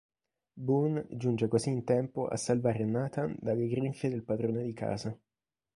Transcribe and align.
Boon 0.65 1.05
giunge 1.11 1.47
così 1.47 1.69
in 1.69 1.83
tempo 1.83 2.25
a 2.25 2.35
salvare 2.35 2.85
Nathan 2.85 3.35
dalle 3.39 3.67
grinfie 3.67 4.09
del 4.09 4.23
padrone 4.23 4.63
di 4.63 4.73
casa. 4.73 5.15